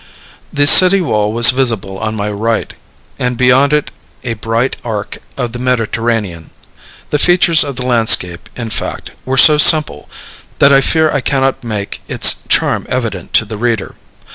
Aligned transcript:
The 0.51 0.65
city 0.65 0.99
wall 0.99 1.31
was 1.31 1.51
visible 1.51 1.99
on 1.99 2.15
my 2.15 2.31
right, 2.31 2.73
and 3.19 3.37
beyond 3.37 3.71
it 3.71 3.91
a 4.23 4.33
bright 4.33 4.75
arc 4.83 5.19
of 5.37 5.51
the 5.51 5.59
Mediterranean. 5.59 6.49
The 7.11 7.19
features 7.19 7.63
of 7.63 7.75
the 7.75 7.85
landscape, 7.85 8.49
in 8.55 8.71
fact, 8.71 9.11
were 9.25 9.37
so 9.37 9.59
simple, 9.59 10.09
that 10.57 10.73
I 10.73 10.81
fear 10.81 11.11
I 11.11 11.21
cannot 11.21 11.63
make 11.63 12.01
its 12.07 12.37
charm 12.49 12.87
evident 12.89 13.33
to 13.33 13.45
the 13.45 13.57
reader. 13.59 13.93